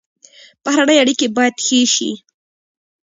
بهرنۍ 0.63 0.97
اړیکې 1.03 1.27
باید 1.37 1.55
ښې 1.65 1.79
شي 1.95 2.11